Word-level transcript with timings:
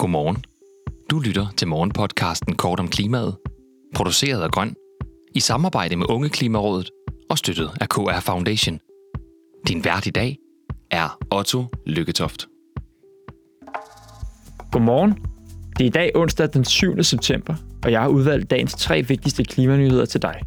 Godmorgen. 0.00 0.44
Du 1.10 1.18
lytter 1.18 1.46
til 1.56 1.68
morgenpodcasten 1.68 2.56
Kort 2.56 2.80
om 2.80 2.88
klimaet, 2.88 3.36
produceret 3.94 4.42
af 4.42 4.50
Grøn, 4.50 4.74
i 5.34 5.40
samarbejde 5.40 5.96
med 5.96 6.06
Unge 6.10 6.28
Klimarådet 6.28 6.90
og 7.30 7.38
støttet 7.38 7.70
af 7.80 7.88
KR 7.88 8.20
Foundation. 8.20 8.78
Din 9.68 9.84
vært 9.84 10.06
i 10.06 10.10
dag 10.10 10.36
er 10.90 11.18
Otto 11.34 11.64
Lykketoft. 11.86 12.48
Godmorgen. 14.72 15.10
Det 15.78 15.84
er 15.84 15.88
i 15.88 15.88
dag 15.88 16.10
onsdag 16.14 16.48
den 16.52 16.64
7. 16.64 17.02
september, 17.02 17.54
og 17.84 17.92
jeg 17.92 18.00
har 18.00 18.08
udvalgt 18.08 18.50
dagens 18.50 18.74
tre 18.74 19.02
vigtigste 19.02 19.44
klimanyheder 19.44 20.04
til 20.04 20.22
dig. 20.22 20.40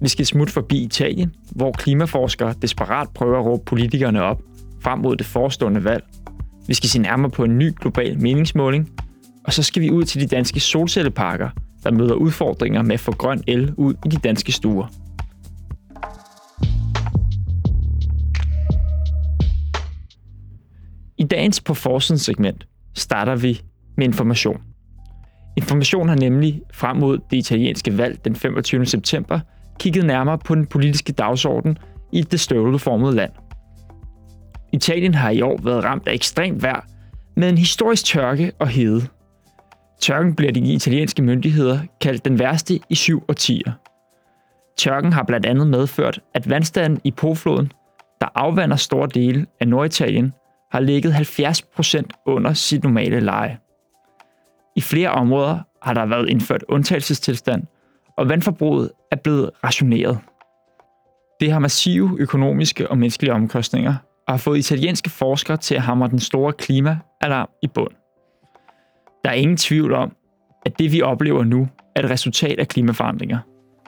Vi 0.00 0.08
skal 0.08 0.26
smutte 0.26 0.52
forbi 0.52 0.84
Italien, 0.84 1.34
hvor 1.50 1.72
klimaforskere 1.72 2.54
desperat 2.62 3.08
prøver 3.14 3.38
at 3.38 3.44
råbe 3.44 3.64
politikerne 3.64 4.22
op 4.22 4.42
frem 4.80 4.98
mod 4.98 5.16
det 5.16 5.26
forestående 5.26 5.84
valg. 5.84 6.04
Vi 6.68 6.74
skal 6.74 6.90
se 6.90 6.98
nærmere 6.98 7.30
på 7.30 7.44
en 7.44 7.58
ny 7.58 7.72
global 7.80 8.20
meningsmåling, 8.20 8.90
og 9.44 9.52
så 9.52 9.62
skal 9.62 9.82
vi 9.82 9.90
ud 9.90 10.04
til 10.04 10.20
de 10.20 10.26
danske 10.26 10.60
solcelleparker, 10.60 11.48
der 11.84 11.90
møder 11.90 12.14
udfordringer 12.14 12.82
med 12.82 12.94
at 12.94 13.00
få 13.00 13.12
grøn 13.12 13.42
el 13.46 13.74
ud 13.76 13.94
i 14.06 14.08
de 14.08 14.16
danske 14.16 14.52
stuer. 14.52 14.86
I 21.18 21.24
dagens 21.24 21.60
på 21.60 21.74
forsiden 21.74 22.18
segment 22.18 22.66
starter 22.94 23.36
vi 23.36 23.60
med 23.96 24.04
information. 24.04 24.60
Information 25.56 26.08
har 26.08 26.16
nemlig 26.16 26.62
frem 26.72 26.96
mod 26.96 27.18
det 27.30 27.36
italienske 27.36 27.98
valg 27.98 28.24
den 28.24 28.36
25. 28.36 28.86
september 28.86 29.40
kigget 29.78 30.04
nærmere 30.04 30.38
på 30.38 30.54
den 30.54 30.66
politiske 30.66 31.12
dagsorden 31.12 31.78
i 32.12 32.22
det 32.22 32.40
støvleformede 32.40 33.14
land. 33.14 33.32
Italien 34.74 35.14
har 35.14 35.30
i 35.30 35.42
år 35.42 35.60
været 35.62 35.84
ramt 35.84 36.08
af 36.08 36.12
ekstremt 36.12 36.62
vejr 36.62 36.86
med 37.36 37.48
en 37.48 37.58
historisk 37.58 38.04
tørke 38.04 38.52
og 38.58 38.68
hede. 38.68 39.06
Tørken 40.00 40.34
bliver 40.34 40.52
de 40.52 40.60
italienske 40.60 41.22
myndigheder 41.22 41.80
kaldt 42.00 42.24
den 42.24 42.38
værste 42.38 42.80
i 42.88 42.94
syv 42.94 43.24
årtier. 43.28 43.72
Tørken 44.78 45.12
har 45.12 45.22
blandt 45.22 45.46
andet 45.46 45.66
medført, 45.66 46.20
at 46.34 46.50
vandstanden 46.50 47.00
i 47.04 47.10
Pofloden, 47.10 47.72
der 48.20 48.26
afvander 48.34 48.76
store 48.76 49.08
dele 49.14 49.46
af 49.60 49.68
Norditalien, 49.68 50.32
har 50.72 50.80
ligget 50.80 51.12
70% 51.12 52.02
under 52.26 52.52
sit 52.52 52.82
normale 52.82 53.20
leje. 53.20 53.58
I 54.76 54.80
flere 54.80 55.10
områder 55.10 55.58
har 55.82 55.94
der 55.94 56.06
været 56.06 56.28
indført 56.28 56.64
undtagelsestilstand, 56.68 57.62
og 58.16 58.28
vandforbruget 58.28 58.90
er 59.10 59.16
blevet 59.16 59.50
rationeret. 59.64 60.18
Det 61.40 61.52
har 61.52 61.58
massive 61.58 62.16
økonomiske 62.18 62.90
og 62.90 62.98
menneskelige 62.98 63.32
omkostninger, 63.32 63.94
og 64.26 64.32
har 64.32 64.38
fået 64.38 64.58
italienske 64.58 65.10
forskere 65.10 65.56
til 65.56 65.74
at 65.74 65.82
hamre 65.82 66.08
den 66.08 66.18
store 66.18 66.52
klimaalarm 66.52 67.48
i 67.62 67.66
bund. 67.66 67.92
Der 69.24 69.30
er 69.30 69.34
ingen 69.34 69.56
tvivl 69.56 69.92
om, 69.92 70.16
at 70.66 70.78
det 70.78 70.92
vi 70.92 71.02
oplever 71.02 71.44
nu 71.44 71.68
er 71.96 72.02
et 72.02 72.10
resultat 72.10 72.58
af 72.58 72.68
klimaforandringer. 72.68 73.38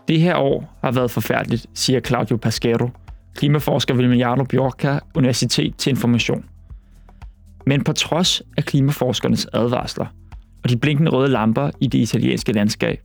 Det 0.09 0.21
her 0.21 0.37
år 0.37 0.79
har 0.85 0.93
været 0.93 1.11
forfærdeligt, 1.11 1.67
siger 1.75 2.01
Claudio 2.01 2.37
Pasquero, 2.37 2.89
klimaforsker 3.35 3.95
ved 3.95 4.09
Milano 4.09 4.45
Bjorka 4.45 4.99
Universitet 5.15 5.77
til 5.77 5.91
Information. 5.91 6.45
Men 7.67 7.85
på 7.85 7.93
trods 7.93 8.43
af 8.57 8.65
klimaforskernes 8.65 9.47
advarsler 9.53 10.07
og 10.65 10.71
de 10.71 10.77
blinkende 10.77 11.11
røde 11.11 11.29
lamper 11.29 11.71
i 11.81 11.87
det 11.87 11.99
italienske 11.99 12.53
landskab, 12.53 13.01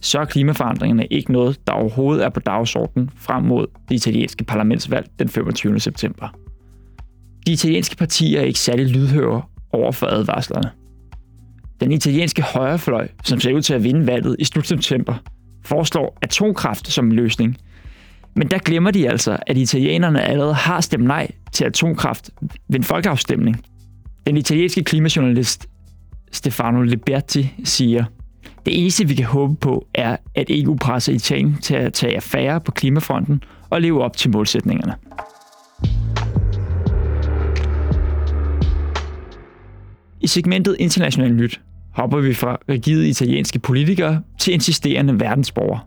så 0.00 0.18
er 0.18 0.24
klimaforandringerne 0.24 1.06
ikke 1.06 1.32
noget, 1.32 1.66
der 1.66 1.72
overhovedet 1.72 2.24
er 2.24 2.28
på 2.28 2.40
dagsordenen 2.40 3.10
frem 3.16 3.44
mod 3.44 3.66
det 3.88 3.94
italienske 3.94 4.44
parlamentsvalg 4.44 5.06
den 5.18 5.28
25. 5.28 5.80
september. 5.80 6.28
De 7.48 7.52
italienske 7.52 7.96
partier 7.96 8.40
er 8.40 8.44
ikke 8.44 8.58
særlig 8.58 8.86
lydhøre 8.86 9.42
over 9.72 9.92
for 9.92 10.06
advarslerne. 10.06 10.70
Den 11.80 11.92
italienske 11.92 12.42
højrefløj, 12.42 13.08
som 13.24 13.40
ser 13.40 13.52
ud 13.52 13.62
til 13.62 13.74
at 13.74 13.84
vinde 13.84 14.06
valget 14.06 14.36
i 14.38 14.44
slut 14.44 14.66
september, 14.66 15.14
foreslår 15.64 16.18
atomkraft 16.22 16.88
som 16.88 17.10
løsning. 17.10 17.58
Men 18.36 18.48
der 18.50 18.58
glemmer 18.58 18.90
de 18.90 19.10
altså, 19.10 19.36
at 19.46 19.56
italienerne 19.56 20.22
allerede 20.22 20.54
har 20.54 20.80
stemt 20.80 21.04
nej 21.04 21.30
til 21.52 21.64
atomkraft 21.64 22.30
ved 22.68 22.76
en 22.78 22.84
folkeafstemning. 22.84 23.64
Den 24.26 24.36
italienske 24.36 24.84
klimajournalist 24.84 25.68
Stefano 26.32 26.82
Liberti 26.82 27.54
siger, 27.64 28.04
det 28.66 28.80
eneste, 28.80 29.08
vi 29.08 29.14
kan 29.14 29.26
håbe 29.26 29.56
på, 29.56 29.86
er, 29.94 30.16
at 30.34 30.46
EU 30.50 30.76
presser 30.76 31.12
Italien 31.12 31.56
til 31.62 31.74
at 31.74 31.92
tage 31.92 32.16
affære 32.16 32.60
på 32.60 32.72
klimafronten 32.72 33.42
og 33.70 33.80
leve 33.80 34.04
op 34.04 34.16
til 34.16 34.30
målsætningerne. 34.30 34.94
I 40.28 40.30
segmentet 40.30 40.76
International 40.78 41.34
Nyt 41.34 41.60
hopper 41.94 42.20
vi 42.20 42.34
fra 42.34 42.58
rigide 42.68 43.08
italienske 43.08 43.58
politikere 43.58 44.22
til 44.38 44.54
insisterende 44.54 45.20
verdensborgere. 45.20 45.80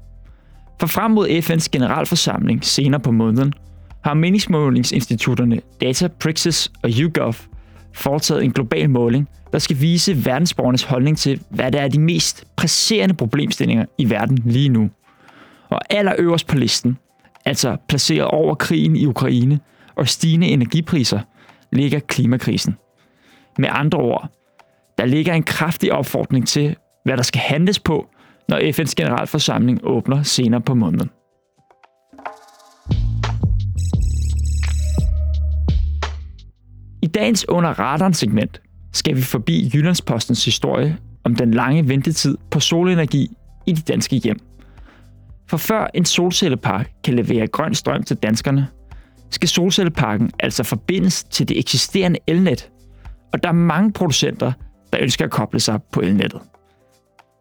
For 0.79 0.87
frem 0.87 1.11
mod 1.11 1.29
FN's 1.29 1.67
generalforsamling 1.71 2.65
senere 2.65 2.99
på 2.99 3.11
måneden, 3.11 3.53
har 4.03 4.13
meningsmålingsinstitutterne 4.13 5.61
Data, 5.81 6.07
Praxis 6.07 6.71
og 6.83 6.89
YouGov 6.89 7.35
foretaget 7.93 8.43
en 8.43 8.51
global 8.51 8.89
måling, 8.89 9.29
der 9.51 9.59
skal 9.59 9.81
vise 9.81 10.25
verdensborgernes 10.25 10.83
holdning 10.83 11.17
til, 11.17 11.41
hvad 11.49 11.71
der 11.71 11.81
er 11.81 11.87
de 11.87 11.99
mest 11.99 12.45
presserende 12.55 13.15
problemstillinger 13.15 13.85
i 13.97 14.09
verden 14.09 14.39
lige 14.45 14.69
nu. 14.69 14.89
Og 15.69 15.79
allerøverst 15.89 16.47
på 16.47 16.57
listen, 16.57 16.97
altså 17.45 17.77
placeret 17.87 18.27
over 18.27 18.55
krigen 18.55 18.95
i 18.95 19.05
Ukraine 19.05 19.59
og 19.95 20.07
stigende 20.07 20.47
energipriser, 20.47 21.19
ligger 21.71 21.99
klimakrisen. 21.99 22.75
Med 23.57 23.69
andre 23.71 23.99
ord, 23.99 24.29
der 24.97 25.05
ligger 25.05 25.33
en 25.33 25.43
kraftig 25.43 25.93
opfordring 25.93 26.47
til, 26.47 26.75
hvad 27.05 27.17
der 27.17 27.23
skal 27.23 27.41
handles 27.41 27.79
på, 27.79 28.07
når 28.49 28.57
FN's 28.57 28.93
generalforsamling 28.97 29.79
åbner 29.83 30.23
senere 30.23 30.61
på 30.61 30.73
måneden. 30.73 31.09
I 37.03 37.07
dagens 37.07 37.49
under 37.49 37.79
radaren 37.79 38.13
segment 38.13 38.61
skal 38.93 39.15
vi 39.15 39.21
forbi 39.21 39.71
Jyllandspostens 39.73 40.45
historie 40.45 40.97
om 41.23 41.35
den 41.35 41.53
lange 41.53 41.87
ventetid 41.87 42.37
på 42.51 42.59
solenergi 42.59 43.27
i 43.67 43.71
de 43.71 43.81
danske 43.81 44.15
hjem. 44.15 44.39
For 45.49 45.57
før 45.57 45.87
en 45.93 46.05
solcellepark 46.05 46.91
kan 47.03 47.13
levere 47.13 47.47
grøn 47.47 47.75
strøm 47.75 48.03
til 48.03 48.17
danskerne, 48.17 48.67
skal 49.29 49.49
solcelleparken 49.49 50.31
altså 50.39 50.63
forbindes 50.63 51.23
til 51.23 51.49
det 51.49 51.59
eksisterende 51.59 52.19
elnet, 52.27 52.69
og 53.33 53.43
der 53.43 53.49
er 53.49 53.53
mange 53.53 53.91
producenter, 53.91 54.51
der 54.93 54.99
ønsker 55.01 55.25
at 55.25 55.31
koble 55.31 55.59
sig 55.59 55.79
på 55.91 56.01
elnettet. 56.01 56.41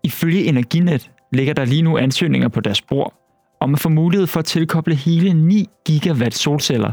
Ifølge 0.04 0.44
Energinet 0.44 1.10
ligger 1.32 1.54
der 1.54 1.64
lige 1.64 1.82
nu 1.82 1.98
ansøgninger 1.98 2.48
på 2.48 2.60
deres 2.60 2.82
bord 2.82 3.14
om 3.60 3.74
at 3.74 3.80
få 3.80 3.88
mulighed 3.88 4.26
for 4.26 4.40
at 4.40 4.44
tilkoble 4.44 4.94
hele 4.94 5.32
9 5.32 5.68
gigawatt 5.84 6.34
solceller 6.34 6.92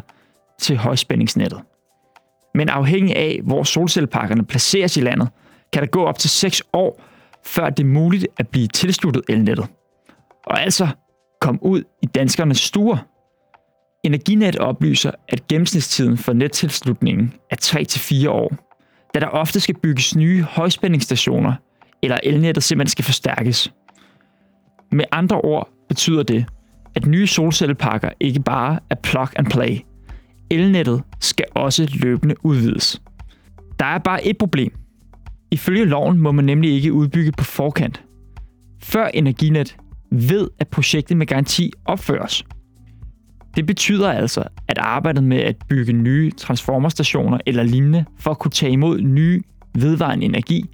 til 0.59 0.77
højspændingsnettet. 0.77 1.59
Men 2.55 2.69
afhængig 2.69 3.15
af, 3.15 3.39
hvor 3.43 3.63
solcelleparkerne 3.63 4.45
placeres 4.45 4.97
i 4.97 5.01
landet, 5.01 5.29
kan 5.73 5.81
der 5.81 5.87
gå 5.87 6.05
op 6.05 6.19
til 6.19 6.29
6 6.29 6.63
år, 6.73 7.01
før 7.45 7.69
det 7.69 7.83
er 7.83 7.87
muligt 7.87 8.27
at 8.37 8.47
blive 8.47 8.67
tilsluttet 8.67 9.23
elnettet. 9.29 9.67
Og 10.45 10.61
altså 10.61 10.87
kom 11.41 11.59
ud 11.61 11.83
i 12.01 12.05
danskernes 12.05 12.57
stuer. 12.57 12.97
Energinet 14.03 14.55
oplyser, 14.55 15.11
at 15.29 15.47
gennemsnitstiden 15.47 16.17
for 16.17 16.33
nettilslutningen 16.33 17.33
er 17.51 17.55
3-4 18.25 18.29
år, 18.29 18.66
da 19.13 19.19
der 19.19 19.27
ofte 19.27 19.59
skal 19.59 19.75
bygges 19.83 20.15
nye 20.15 20.43
højspændingsstationer, 20.43 21.53
eller 22.03 22.17
elnettet 22.23 22.63
simpelthen 22.63 22.91
skal 22.91 23.05
forstærkes. 23.05 23.73
Med 24.91 25.05
andre 25.11 25.41
ord 25.41 25.69
betyder 25.89 26.23
det, 26.23 26.45
at 26.95 27.05
nye 27.05 27.27
solcelleparker 27.27 28.09
ikke 28.19 28.39
bare 28.39 28.79
er 28.89 28.95
plug 28.95 29.27
and 29.35 29.47
play. 29.47 29.77
Elnettet 30.51 31.03
skal 31.19 31.45
også 31.55 31.87
løbende 31.93 32.35
udvides. 32.45 33.01
Der 33.79 33.85
er 33.85 33.97
bare 33.97 34.25
et 34.25 34.37
problem. 34.37 34.71
Ifølge 35.51 35.85
loven 35.85 36.19
må 36.19 36.31
man 36.31 36.45
nemlig 36.45 36.71
ikke 36.71 36.93
udbygge 36.93 37.31
på 37.31 37.43
forkant. 37.43 38.03
Før 38.83 39.07
Energinet 39.07 39.77
ved, 40.11 40.49
at 40.59 40.67
projektet 40.67 41.17
med 41.17 41.27
garanti 41.27 41.71
opføres. 41.85 42.45
Det 43.55 43.65
betyder 43.65 44.11
altså, 44.11 44.43
arbejdet 44.87 45.23
med 45.23 45.37
at 45.37 45.55
bygge 45.69 45.93
nye 45.93 46.31
transformerstationer 46.31 47.37
eller 47.45 47.63
lignende 47.63 48.05
for 48.19 48.31
at 48.31 48.39
kunne 48.39 48.51
tage 48.51 48.71
imod 48.71 49.01
nye 49.01 49.41
vedvarende 49.75 50.25
energi 50.25 50.65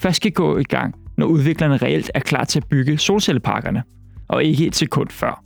først 0.00 0.16
skal 0.16 0.32
gå 0.32 0.58
i 0.58 0.62
gang, 0.62 0.94
når 1.16 1.26
udviklerne 1.26 1.76
reelt 1.76 2.10
er 2.14 2.20
klar 2.20 2.44
til 2.44 2.60
at 2.60 2.66
bygge 2.68 2.98
solcelleparkerne, 2.98 3.82
og 4.28 4.44
ikke 4.44 4.66
et 4.66 4.76
sekund 4.76 5.10
før. 5.10 5.44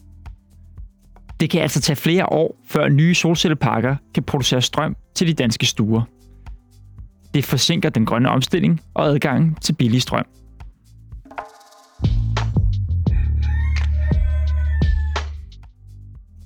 Det 1.40 1.50
kan 1.50 1.62
altså 1.62 1.80
tage 1.80 1.96
flere 1.96 2.32
år, 2.32 2.56
før 2.66 2.88
nye 2.88 3.14
solcelleparker 3.14 3.96
kan 4.14 4.22
producere 4.22 4.62
strøm 4.62 4.96
til 5.14 5.26
de 5.26 5.34
danske 5.34 5.66
stuer. 5.66 6.02
Det 7.34 7.44
forsinker 7.44 7.90
den 7.90 8.06
grønne 8.06 8.28
omstilling 8.28 8.80
og 8.94 9.06
adgangen 9.06 9.54
til 9.54 9.72
billig 9.72 10.02
strøm. 10.02 10.24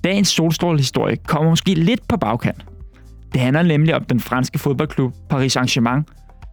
Dagens 0.09 0.27
solstrålehistorie 0.27 1.15
kommer 1.15 1.49
måske 1.49 1.73
lidt 1.73 2.07
på 2.07 2.17
bagkant. 2.17 2.65
Det 3.33 3.41
handler 3.41 3.63
nemlig 3.63 3.95
om 3.95 4.03
den 4.03 4.19
franske 4.19 4.59
fodboldklub 4.59 5.13
Paris 5.29 5.57
Saint-Germain, 5.57 6.03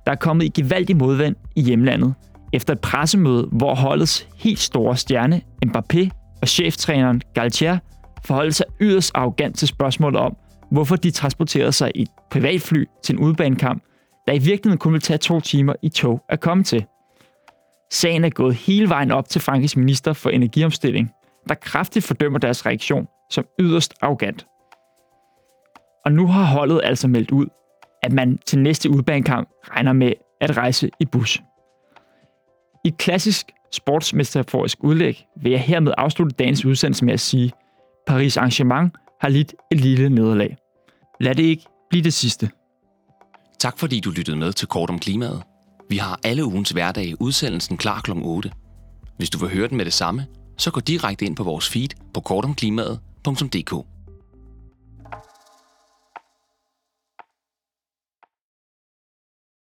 der 0.06 0.12
er 0.12 0.16
kommet 0.16 0.44
i 0.44 0.48
gevaldig 0.48 0.96
modvind 0.96 1.36
i 1.54 1.62
hjemlandet, 1.62 2.14
efter 2.52 2.72
et 2.72 2.80
pressemøde, 2.80 3.48
hvor 3.52 3.74
holdets 3.74 4.28
helt 4.38 4.58
store 4.58 4.96
stjerne, 4.96 5.40
Mbappé, 5.66 6.08
og 6.42 6.48
cheftræneren 6.48 7.22
Galtier 7.34 7.78
forholdt 8.24 8.54
sig 8.54 8.66
yderst 8.80 9.12
arrogant 9.14 9.58
til 9.58 9.68
spørgsmålet 9.68 10.20
om, 10.20 10.36
hvorfor 10.70 10.96
de 10.96 11.10
transporterede 11.10 11.72
sig 11.72 11.92
i 11.94 12.02
et 12.02 12.08
privatfly 12.30 12.84
til 13.04 13.14
en 13.14 13.18
udbanekamp, 13.18 13.82
der 14.26 14.32
i 14.32 14.38
virkeligheden 14.38 14.78
kun 14.78 14.92
ville 14.92 15.02
tage 15.02 15.18
to 15.18 15.40
timer 15.40 15.74
i 15.82 15.88
tog 15.88 16.20
at 16.28 16.40
komme 16.40 16.64
til. 16.64 16.84
Sagen 17.92 18.24
er 18.24 18.30
gået 18.30 18.54
hele 18.54 18.88
vejen 18.88 19.10
op 19.10 19.28
til 19.28 19.40
Frankrigs 19.40 19.76
minister 19.76 20.12
for 20.12 20.30
energiomstilling, 20.30 21.10
der 21.48 21.54
kraftigt 21.54 22.04
fordømmer 22.04 22.38
deres 22.38 22.66
reaktion 22.66 23.06
som 23.30 23.44
yderst 23.60 23.94
arrogant. 24.00 24.46
Og 26.04 26.12
nu 26.12 26.26
har 26.26 26.44
holdet 26.44 26.80
altså 26.84 27.08
meldt 27.08 27.30
ud, 27.30 27.46
at 28.02 28.12
man 28.12 28.38
til 28.46 28.58
næste 28.58 28.90
udbanekamp 28.90 29.48
regner 29.62 29.92
med 29.92 30.12
at 30.40 30.56
rejse 30.56 30.90
i 31.00 31.04
bus. 31.04 31.42
I 32.84 32.92
klassisk 32.98 33.46
sportsmetaforisk 33.72 34.84
udlæg 34.84 35.26
vil 35.42 35.52
jeg 35.52 35.60
hermed 35.60 35.92
afslutte 35.98 36.34
dagens 36.38 36.64
udsendelse 36.64 37.04
med 37.04 37.12
at 37.12 37.20
sige, 37.20 37.52
Paris 38.06 38.36
Arrangement 38.36 38.92
har 39.20 39.28
lidt 39.28 39.54
et 39.70 39.80
lille 39.80 40.08
nederlag. 40.08 40.56
Lad 41.20 41.34
det 41.34 41.42
ikke 41.42 41.64
blive 41.90 42.04
det 42.04 42.14
sidste. 42.14 42.50
Tak 43.58 43.78
fordi 43.78 44.00
du 44.00 44.10
lyttede 44.10 44.36
med 44.36 44.52
til 44.52 44.68
Kort 44.68 44.90
om 44.90 44.98
Klimaet. 44.98 45.42
Vi 45.88 45.96
har 45.96 46.20
alle 46.24 46.44
ugens 46.44 46.70
hverdage 46.70 47.22
udsendelsen 47.22 47.76
klar 47.76 48.00
kl. 48.00 48.10
8. 48.14 48.50
Hvis 49.16 49.30
du 49.30 49.38
vil 49.38 49.54
høre 49.54 49.68
den 49.68 49.76
med 49.76 49.84
det 49.84 49.92
samme, 49.92 50.26
så 50.56 50.70
gå 50.70 50.80
direkte 50.80 51.24
ind 51.24 51.36
på 51.36 51.44
vores 51.44 51.68
feed 51.68 51.88
på 52.14 52.20
kortomklimaet.dk. 53.26 53.95